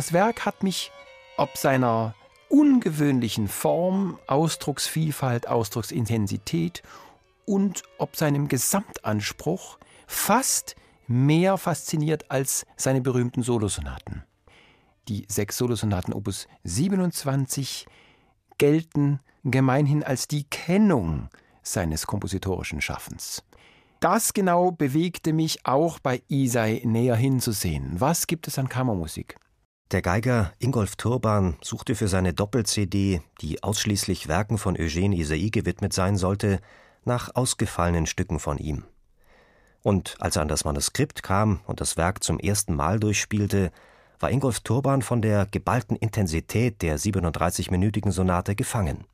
Das 0.00 0.14
Werk 0.14 0.46
hat 0.46 0.62
mich 0.62 0.92
ob 1.36 1.58
seiner 1.58 2.14
ungewöhnlichen 2.48 3.48
Form, 3.48 4.18
Ausdrucksvielfalt, 4.28 5.46
Ausdrucksintensität 5.46 6.82
und 7.44 7.82
ob 7.98 8.16
seinem 8.16 8.48
Gesamtanspruch 8.48 9.78
fast 10.06 10.74
mehr 11.06 11.58
fasziniert 11.58 12.30
als 12.30 12.64
seine 12.78 13.02
berühmten 13.02 13.42
Solosonaten. 13.42 14.24
Die 15.06 15.26
sechs 15.28 15.58
Solosonaten 15.58 16.14
Opus 16.14 16.48
27 16.64 17.86
gelten 18.56 19.20
gemeinhin 19.44 20.02
als 20.02 20.28
die 20.28 20.44
Kennung 20.44 21.28
seines 21.62 22.06
kompositorischen 22.06 22.80
Schaffens. 22.80 23.42
Das 24.00 24.32
genau 24.32 24.70
bewegte 24.70 25.34
mich 25.34 25.66
auch 25.66 25.98
bei 25.98 26.22
Isai 26.28 26.80
näher 26.86 27.16
hinzusehen. 27.16 28.00
Was 28.00 28.26
gibt 28.26 28.48
es 28.48 28.58
an 28.58 28.70
Kammermusik? 28.70 29.36
Der 29.90 30.02
Geiger 30.02 30.52
Ingolf 30.60 30.94
Turban 30.94 31.56
suchte 31.62 31.96
für 31.96 32.06
seine 32.06 32.32
Doppel-CD, 32.32 33.22
die 33.40 33.62
ausschließlich 33.64 34.28
Werken 34.28 34.56
von 34.56 34.76
Eugène 34.76 35.16
Isai 35.16 35.48
gewidmet 35.50 35.92
sein 35.92 36.16
sollte, 36.16 36.60
nach 37.04 37.34
ausgefallenen 37.34 38.06
Stücken 38.06 38.38
von 38.38 38.58
ihm. 38.58 38.84
Und 39.82 40.14
als 40.20 40.36
er 40.36 40.42
an 40.42 40.48
das 40.48 40.64
Manuskript 40.64 41.24
kam 41.24 41.58
und 41.66 41.80
das 41.80 41.96
Werk 41.96 42.22
zum 42.22 42.38
ersten 42.38 42.76
Mal 42.76 43.00
durchspielte, 43.00 43.72
war 44.20 44.30
Ingolf 44.30 44.60
Turban 44.60 45.02
von 45.02 45.22
der 45.22 45.46
geballten 45.46 45.96
Intensität 45.96 46.82
der 46.82 46.96
37-minütigen 46.96 48.12
Sonate 48.12 48.54
gefangen. 48.54 49.04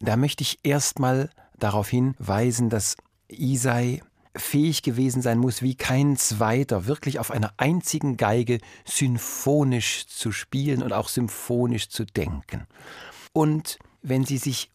Da 0.00 0.16
möchte 0.16 0.42
ich 0.42 0.58
erstmal 0.62 1.30
darauf 1.58 1.88
hinweisen, 1.88 2.68
dass 2.68 2.96
Isai 3.28 4.02
fähig 4.38 4.82
gewesen 4.82 5.22
sein 5.22 5.38
muss, 5.38 5.62
wie 5.62 5.74
kein 5.74 6.16
zweiter, 6.16 6.86
wirklich 6.86 7.18
auf 7.18 7.30
einer 7.30 7.52
einzigen 7.56 8.16
Geige 8.16 8.58
symphonisch 8.84 10.06
zu 10.06 10.32
spielen 10.32 10.82
und 10.82 10.92
auch 10.92 11.08
symphonisch 11.08 11.88
zu 11.88 12.04
denken. 12.04 12.66
Und 13.32 13.78
wenn 14.02 14.24
Sie 14.24 14.38
sich 14.38 14.70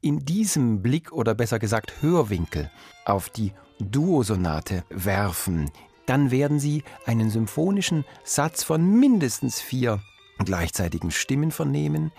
in 0.00 0.24
diesem 0.24 0.82
Blick 0.82 1.12
oder 1.12 1.34
besser 1.34 1.58
gesagt 1.58 2.02
Hörwinkel 2.02 2.70
auf 3.04 3.28
die 3.28 3.52
Duosonate 3.78 4.84
werfen, 4.88 5.70
dann 6.06 6.30
werden 6.30 6.58
Sie 6.58 6.82
einen 7.04 7.30
symphonischen 7.30 8.04
Satz 8.24 8.64
von 8.64 8.98
mindestens 8.98 9.60
vier 9.60 10.00
gleichzeitigen 10.44 11.10
Stimmen 11.10 11.50
vernehmen 11.50 12.12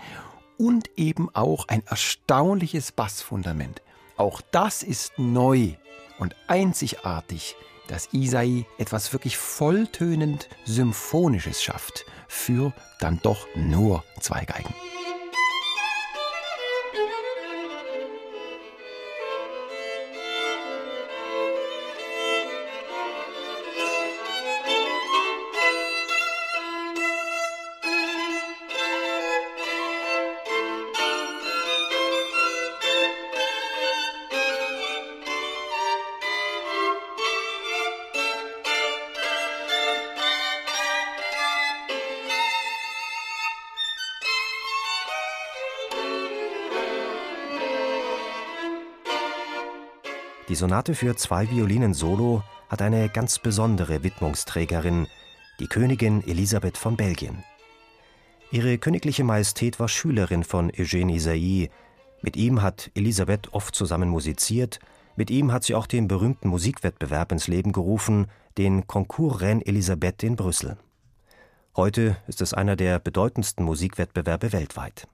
und 0.56 0.90
eben 0.96 1.28
auch 1.34 1.68
ein 1.68 1.82
erstaunliches 1.86 2.92
Bassfundament. 2.92 3.82
Auch 4.16 4.40
das 4.52 4.82
ist 4.82 5.18
neu 5.18 5.74
und 6.18 6.36
einzigartig, 6.46 7.56
dass 7.88 8.08
Isai 8.12 8.66
etwas 8.78 9.12
wirklich 9.12 9.36
volltönend 9.36 10.48
Symphonisches 10.64 11.62
schafft 11.62 12.04
für 12.28 12.72
dann 13.00 13.20
doch 13.22 13.46
nur 13.54 14.04
zwei 14.20 14.44
Geigen. 14.44 14.74
Die 50.52 50.56
Sonate 50.56 50.94
für 50.94 51.16
zwei 51.16 51.50
Violinen 51.50 51.94
solo 51.94 52.42
hat 52.68 52.82
eine 52.82 53.08
ganz 53.08 53.38
besondere 53.38 54.02
Widmungsträgerin, 54.02 55.06
die 55.58 55.66
Königin 55.66 56.22
Elisabeth 56.28 56.76
von 56.76 56.94
Belgien. 56.94 57.42
Ihre 58.50 58.76
königliche 58.76 59.24
Majestät 59.24 59.80
war 59.80 59.88
Schülerin 59.88 60.44
von 60.44 60.70
Eugène 60.70 61.10
Isaïe. 61.10 61.70
Mit 62.20 62.36
ihm 62.36 62.60
hat 62.60 62.90
Elisabeth 62.94 63.54
oft 63.54 63.74
zusammen 63.74 64.10
musiziert, 64.10 64.78
mit 65.16 65.30
ihm 65.30 65.52
hat 65.52 65.64
sie 65.64 65.74
auch 65.74 65.86
den 65.86 66.06
berühmten 66.06 66.48
Musikwettbewerb 66.48 67.32
ins 67.32 67.48
Leben 67.48 67.72
gerufen, 67.72 68.26
den 68.58 68.86
Concours 68.86 69.40
Reine 69.40 69.64
Elisabeth 69.64 70.22
in 70.22 70.36
Brüssel. 70.36 70.76
Heute 71.76 72.18
ist 72.26 72.42
es 72.42 72.52
einer 72.52 72.76
der 72.76 72.98
bedeutendsten 72.98 73.64
Musikwettbewerbe 73.64 74.52
weltweit. 74.52 75.08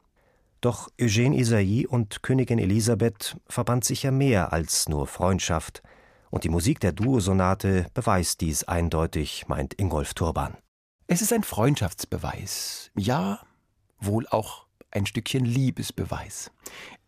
Doch 0.61 0.89
Eugène 0.99 1.37
Isaïe 1.37 1.87
und 1.87 2.23
Königin 2.23 2.59
Elisabeth 2.59 3.37
verband 3.49 3.85
sich 3.85 4.03
ja 4.03 4.11
mehr 4.11 4.53
als 4.53 4.89
nur 4.89 5.07
Freundschaft, 5.07 5.83
und 6.31 6.45
die 6.45 6.51
Musik 6.51 6.81
der 6.81 6.93
Duosonate 6.93 7.87
beweist 7.95 8.43
dies 8.43 8.65
eindeutig, 8.65 9.47
meint 9.49 9.75
Ingolf 9.75 10.15
Turban. 10.15 10.57
Es 11.07 11.23
ist 11.23 11.33
ein 11.33 11.43
Freundschaftsbeweis, 11.43 12.91
ja, 12.97 13.41
wohl 13.99 14.27
auch 14.29 14.67
ein 14.91 15.07
Stückchen 15.07 15.45
Liebesbeweis. 15.45 16.51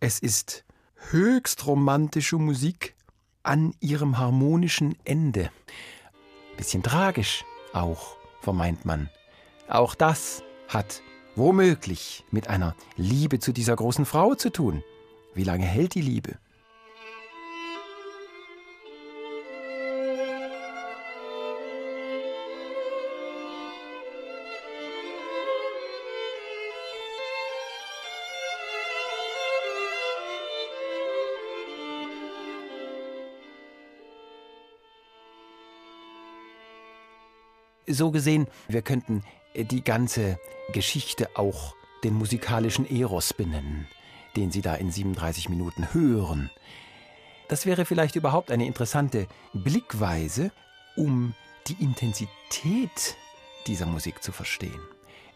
Es 0.01 0.21
ist 0.21 0.65
höchst 1.11 1.67
romantische 1.67 2.37
Musik 2.37 2.95
an 3.43 3.75
ihrem 3.81 4.19
harmonischen 4.19 4.97
Ende. 5.05 5.51
Bisschen 6.57 6.83
tragisch 6.83 7.45
auch, 7.73 8.17
vermeint 8.41 8.85
man. 8.85 9.11
Auch 9.69 9.95
das 9.95 10.43
hat 10.69 11.03
womöglich 11.41 12.25
mit 12.31 12.49
einer 12.49 12.77
Liebe 12.97 13.39
zu 13.39 13.53
dieser 13.53 13.75
großen 13.75 14.05
Frau 14.05 14.35
zu 14.35 14.51
tun. 14.51 14.85
Wie 15.35 15.43
lange 15.43 15.65
hält 15.65 15.95
die 15.95 16.03
Liebe? 16.03 16.37
So 37.93 38.11
gesehen, 38.11 38.47
wir 38.69 38.83
könnten 38.83 39.25
die 39.55 39.83
ganze 39.83 40.39
Geschichte 40.73 41.29
auch 41.35 41.75
den 42.05 42.15
musikalischen 42.15 42.89
Eros 42.89 43.35
benennen, 43.35 43.87
den 44.37 44.51
Sie 44.51 44.63
da 44.63 44.75
in 44.75 44.91
37 44.91 45.49
Minuten 45.49 45.93
hören. 45.93 46.51
Das 47.49 47.67
wäre 47.67 47.85
vielleicht 47.85 48.15
überhaupt 48.15 48.53
eine 48.53 48.67
interessante 48.67 49.27
Blickweise, 49.53 50.53
um 50.97 51.35
die 51.67 51.83
Intensität 51.83 53.17
dieser 53.67 53.87
Musik 53.87 54.23
zu 54.23 54.31
verstehen. 54.31 54.81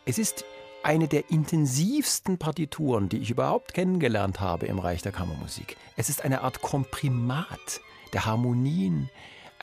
Es 0.05 0.19
ist 0.19 0.45
eine 0.85 1.09
der 1.09 1.31
intensivsten 1.31 2.39
Partituren, 2.39 3.09
die 3.09 3.19
ich 3.19 3.31
überhaupt 3.31 3.75
kennengelernt 3.75 4.41
habe 4.41 4.67
im 4.67 4.79
Reich 4.79 5.03
der 5.03 5.13
Kammermusik. 5.13 5.77
Es 5.97 6.09
ist 6.09 6.25
eine 6.25 6.43
Art 6.43 6.63
Komprimat 6.63 7.81
der 8.13 8.27
Harmonien, 8.27 9.11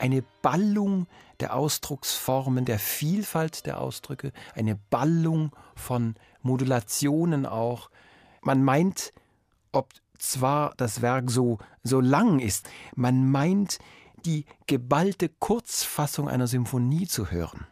eine 0.02 0.24
Ballung 0.42 1.06
der 1.38 1.54
Ausdrucksformen, 1.54 2.64
der 2.64 2.80
Vielfalt 2.80 3.66
der 3.66 3.80
Ausdrücke, 3.80 4.32
eine 4.56 4.74
Ballung 4.74 5.52
von 5.76 6.16
Modulationen 6.42 7.46
auch. 7.46 7.88
Man 8.40 8.64
meint, 8.64 9.12
ob 9.70 9.90
zwar 10.18 10.74
das 10.76 11.02
Werk 11.02 11.30
so, 11.30 11.58
so 11.84 12.00
lang 12.00 12.40
ist, 12.40 12.68
man 12.96 13.30
meint, 13.30 13.78
die 14.26 14.44
geballte 14.66 15.28
Kurzfassung 15.28 16.28
einer 16.28 16.48
Symphonie 16.48 17.06
zu 17.06 17.30
hören. 17.30 17.68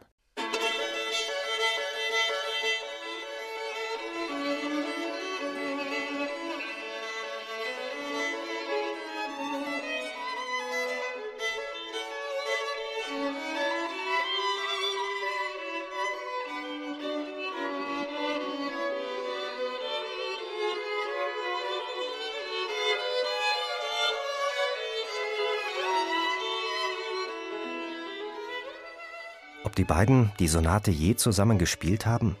Ob 29.71 29.75
die 29.77 29.85
beiden 29.85 30.33
die 30.37 30.49
Sonate 30.49 30.91
je 30.91 31.15
zusammen 31.15 31.57
gespielt 31.57 32.05
haben? 32.05 32.35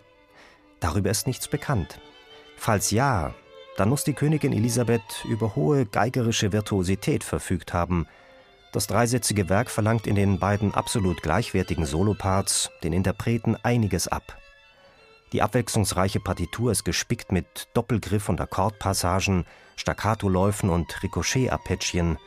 Darüber 0.81 1.09
ist 1.09 1.27
nichts 1.27 1.47
bekannt. 1.47 2.01
Falls 2.57 2.91
ja, 2.91 3.33
dann 3.77 3.87
muss 3.87 4.03
die 4.03 4.11
Königin 4.11 4.51
Elisabeth 4.51 5.23
über 5.23 5.55
hohe 5.55 5.85
geigerische 5.85 6.51
Virtuosität 6.51 7.23
verfügt 7.23 7.71
haben. 7.71 8.05
Das 8.73 8.85
dreisätzige 8.87 9.47
Werk 9.47 9.69
verlangt 9.69 10.07
in 10.07 10.15
den 10.15 10.39
beiden 10.39 10.73
absolut 10.73 11.23
gleichwertigen 11.23 11.85
Soloparts 11.85 12.69
den 12.83 12.91
Interpreten 12.91 13.55
einiges 13.63 14.09
ab. 14.09 14.37
Die 15.31 15.41
abwechslungsreiche 15.41 16.19
Partitur 16.19 16.73
ist 16.73 16.83
gespickt 16.83 17.31
mit 17.31 17.69
Doppelgriff- 17.73 18.27
und 18.27 18.41
Akkordpassagen, 18.41 19.45
Staccatoläufen 19.77 20.69
und 20.69 21.01
Ricochet-Arpeggien. 21.01 22.17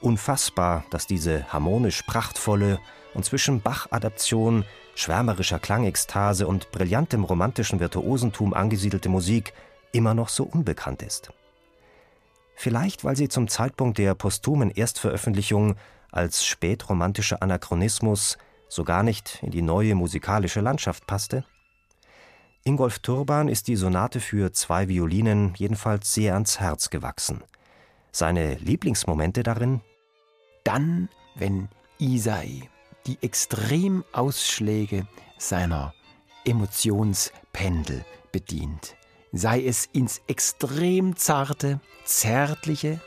Unfassbar, 0.00 0.82
dass 0.90 1.06
diese 1.06 1.52
harmonisch 1.52 2.02
prachtvolle 2.02 2.80
und 3.14 3.24
zwischen 3.24 3.60
Bach-Adaption, 3.60 4.64
schwärmerischer 4.94 5.58
Klangekstase 5.58 6.46
und 6.46 6.70
brillantem 6.70 7.24
romantischen 7.24 7.80
Virtuosentum 7.80 8.54
angesiedelte 8.54 9.08
Musik 9.08 9.52
immer 9.92 10.14
noch 10.14 10.28
so 10.28 10.44
unbekannt 10.44 11.02
ist. 11.02 11.32
Vielleicht, 12.54 13.04
weil 13.04 13.16
sie 13.16 13.28
zum 13.28 13.48
Zeitpunkt 13.48 13.98
der 13.98 14.14
posthumen 14.14 14.70
Erstveröffentlichung 14.70 15.76
als 16.12 16.44
spätromantischer 16.44 17.42
Anachronismus 17.42 18.38
so 18.68 18.84
gar 18.84 19.02
nicht 19.02 19.38
in 19.42 19.50
die 19.50 19.62
neue 19.62 19.94
musikalische 19.94 20.60
Landschaft 20.60 21.06
passte? 21.06 21.44
Ingolf 22.62 22.98
Turban 22.98 23.48
ist 23.48 23.68
die 23.68 23.76
Sonate 23.76 24.20
für 24.20 24.52
zwei 24.52 24.88
Violinen 24.88 25.54
jedenfalls 25.56 26.12
sehr 26.12 26.34
ans 26.34 26.60
Herz 26.60 26.90
gewachsen. 26.90 27.42
Seine 28.12 28.54
Lieblingsmomente 28.56 29.42
darin? 29.42 29.80
Dann, 30.64 31.08
wenn 31.36 31.68
Isai 31.98 32.68
die 33.06 33.18
Extremausschläge 33.22 35.06
seiner 35.38 35.94
Emotionspendel 36.44 38.04
bedient. 38.32 38.96
Sei 39.32 39.64
es 39.64 39.86
ins 39.86 40.20
extrem 40.26 41.16
zarte, 41.16 41.80
zärtliche, 42.04 43.00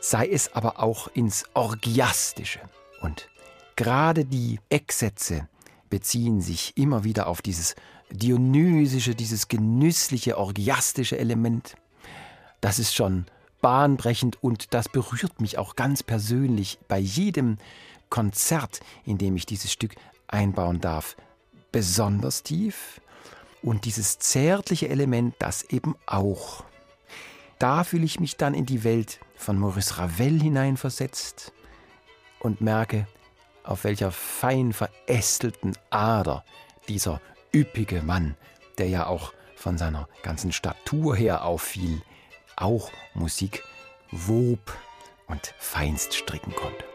sei 0.00 0.28
es 0.28 0.54
aber 0.54 0.80
auch 0.80 1.08
ins 1.08 1.44
orgiastische. 1.54 2.60
Und 3.00 3.28
gerade 3.76 4.24
die 4.24 4.60
Ecksätze 4.68 5.48
beziehen 5.88 6.40
sich 6.40 6.76
immer 6.76 7.04
wieder 7.04 7.26
auf 7.26 7.42
dieses 7.42 7.74
dionysische, 8.10 9.14
dieses 9.14 9.48
genüssliche, 9.48 10.38
orgiastische 10.38 11.18
Element. 11.18 11.76
Das 12.60 12.78
ist 12.78 12.94
schon 12.94 13.26
bahnbrechend 13.62 14.42
und 14.42 14.74
das 14.74 14.88
berührt 14.88 15.40
mich 15.40 15.56
auch 15.56 15.76
ganz 15.76 16.02
persönlich 16.02 16.78
bei 16.88 16.98
jedem 16.98 17.58
Konzert, 18.12 18.80
in 19.06 19.16
dem 19.16 19.36
ich 19.36 19.46
dieses 19.46 19.72
Stück 19.72 19.94
einbauen 20.28 20.82
darf, 20.82 21.16
besonders 21.72 22.42
tief. 22.42 23.00
Und 23.62 23.86
dieses 23.86 24.18
zärtliche 24.18 24.90
Element, 24.90 25.34
das 25.38 25.62
eben 25.62 25.96
auch. 26.04 26.62
Da 27.58 27.84
fühle 27.84 28.04
ich 28.04 28.20
mich 28.20 28.36
dann 28.36 28.52
in 28.52 28.66
die 28.66 28.84
Welt 28.84 29.18
von 29.34 29.58
Maurice 29.58 29.96
Ravel 29.96 30.42
hineinversetzt 30.42 31.52
und 32.38 32.60
merke, 32.60 33.06
auf 33.64 33.84
welcher 33.84 34.10
fein 34.10 34.74
verästelten 34.74 35.78
Ader 35.88 36.44
dieser 36.88 37.18
üppige 37.54 38.02
Mann, 38.02 38.36
der 38.76 38.88
ja 38.88 39.06
auch 39.06 39.32
von 39.56 39.78
seiner 39.78 40.06
ganzen 40.22 40.52
Statur 40.52 41.16
her 41.16 41.46
auffiel, 41.46 42.02
auch 42.56 42.90
Musik 43.14 43.62
wob 44.10 44.76
und 45.28 45.54
feinst 45.58 46.12
stricken 46.12 46.54
konnte. 46.54 46.91